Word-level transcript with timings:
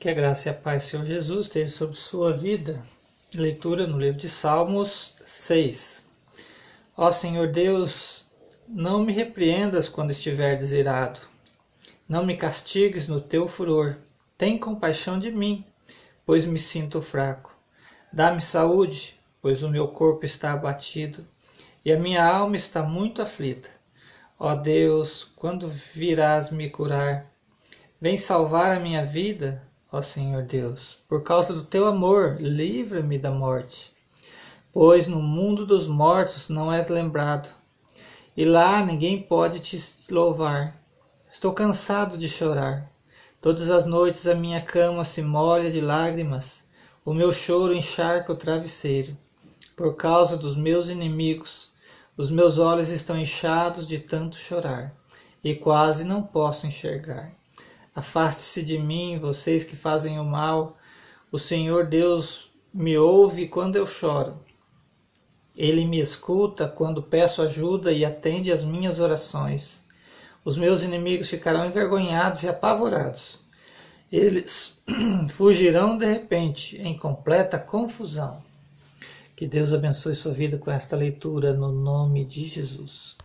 Que 0.00 0.08
a 0.08 0.14
graça 0.14 0.48
e 0.48 0.50
a 0.50 0.54
paz 0.54 0.84
Senhor 0.84 1.04
Jesus 1.04 1.44
esteja 1.44 1.70
sobre 1.70 1.94
sua 1.94 2.32
vida. 2.32 2.82
Leitura 3.34 3.86
no 3.86 3.98
livro 3.98 4.18
de 4.18 4.30
Salmos 4.30 5.16
6. 5.22 6.08
Ó 6.96 7.12
Senhor 7.12 7.48
Deus, 7.48 8.24
não 8.66 9.04
me 9.04 9.12
repreendas 9.12 9.90
quando 9.90 10.10
estiver 10.10 10.56
desirado. 10.56 11.20
Não 12.08 12.24
me 12.24 12.34
castigues 12.34 13.08
no 13.08 13.20
teu 13.20 13.46
furor. 13.46 13.98
Tem 14.38 14.56
compaixão 14.56 15.18
de 15.18 15.30
mim, 15.30 15.66
pois 16.24 16.46
me 16.46 16.58
sinto 16.58 17.02
fraco. 17.02 17.54
Dá-me 18.10 18.40
saúde, 18.40 19.20
pois 19.42 19.62
o 19.62 19.68
meu 19.68 19.88
corpo 19.88 20.24
está 20.24 20.54
abatido 20.54 21.28
e 21.84 21.92
a 21.92 21.98
minha 21.98 22.24
alma 22.24 22.56
está 22.56 22.82
muito 22.82 23.20
aflita. 23.20 23.68
Ó 24.38 24.54
Deus, 24.54 25.30
quando 25.36 25.68
virás 25.68 26.48
me 26.48 26.70
curar? 26.70 27.30
Vem 28.00 28.16
salvar 28.16 28.72
a 28.72 28.80
minha 28.80 29.04
vida 29.04 29.68
Ó 29.92 30.00
Senhor 30.00 30.44
Deus, 30.44 30.98
por 31.08 31.24
causa 31.24 31.52
do 31.52 31.64
teu 31.64 31.84
amor, 31.88 32.36
livra-me 32.40 33.18
da 33.18 33.32
morte. 33.32 33.92
Pois 34.72 35.08
no 35.08 35.20
mundo 35.20 35.66
dos 35.66 35.88
mortos 35.88 36.48
não 36.48 36.72
és 36.72 36.86
lembrado, 36.86 37.48
e 38.36 38.44
lá 38.44 38.84
ninguém 38.84 39.20
pode 39.20 39.58
te 39.58 39.76
louvar. 40.08 40.80
Estou 41.28 41.52
cansado 41.52 42.16
de 42.16 42.28
chorar. 42.28 42.88
Todas 43.40 43.68
as 43.68 43.84
noites 43.84 44.28
a 44.28 44.34
minha 44.36 44.60
cama 44.60 45.04
se 45.04 45.22
molha 45.22 45.72
de 45.72 45.80
lágrimas, 45.80 46.62
o 47.04 47.12
meu 47.12 47.32
choro 47.32 47.74
encharca 47.74 48.32
o 48.32 48.36
travesseiro. 48.36 49.18
Por 49.74 49.96
causa 49.96 50.36
dos 50.36 50.56
meus 50.56 50.88
inimigos, 50.88 51.72
os 52.16 52.30
meus 52.30 52.58
olhos 52.58 52.90
estão 52.90 53.18
inchados 53.18 53.88
de 53.88 53.98
tanto 53.98 54.36
chorar, 54.36 54.94
e 55.42 55.56
quase 55.56 56.04
não 56.04 56.22
posso 56.22 56.64
enxergar. 56.64 57.39
Afaste-se 57.94 58.62
de 58.62 58.78
mim, 58.78 59.18
vocês 59.18 59.64
que 59.64 59.74
fazem 59.74 60.18
o 60.18 60.24
mal. 60.24 60.76
O 61.32 61.38
Senhor 61.38 61.86
Deus 61.86 62.50
me 62.72 62.96
ouve 62.96 63.48
quando 63.48 63.76
eu 63.76 63.86
choro. 63.86 64.38
Ele 65.56 65.84
me 65.84 66.00
escuta 66.00 66.68
quando 66.68 67.02
peço 67.02 67.42
ajuda 67.42 67.92
e 67.92 68.04
atende 68.04 68.52
às 68.52 68.62
minhas 68.62 69.00
orações. 69.00 69.82
Os 70.44 70.56
meus 70.56 70.82
inimigos 70.82 71.28
ficarão 71.28 71.66
envergonhados 71.66 72.44
e 72.44 72.48
apavorados. 72.48 73.40
Eles 74.10 74.80
fugirão 75.30 75.98
de 75.98 76.06
repente 76.06 76.80
em 76.80 76.96
completa 76.96 77.58
confusão. 77.58 78.42
Que 79.36 79.46
Deus 79.46 79.72
abençoe 79.72 80.14
sua 80.14 80.32
vida 80.32 80.58
com 80.58 80.70
esta 80.70 80.96
leitura 80.96 81.54
no 81.54 81.72
nome 81.72 82.24
de 82.24 82.44
Jesus. 82.44 83.18